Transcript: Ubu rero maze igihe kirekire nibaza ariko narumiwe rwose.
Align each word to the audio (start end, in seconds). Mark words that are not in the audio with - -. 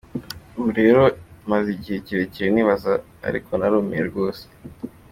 Ubu 0.57 0.69
rero 0.79 1.01
maze 1.51 1.67
igihe 1.75 1.97
kirekire 2.05 2.47
nibaza 2.51 2.93
ariko 3.27 3.51
narumiwe 3.59 4.03
rwose. 4.09 4.43